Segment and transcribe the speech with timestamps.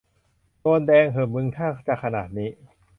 [0.59, 2.49] โดนแดงเหอะมึงถ้าจะขนาดนี้